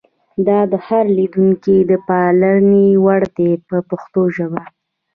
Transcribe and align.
دا 0.47 0.59
د 0.71 0.73
هر 0.85 1.05
لیدونکي 1.17 1.75
د 1.91 1.91
پاملرنې 2.07 2.87
وړ 3.05 3.21
دي 3.37 3.51
په 3.67 3.77
پښتو 3.89 4.21
ژبه. 4.35 4.63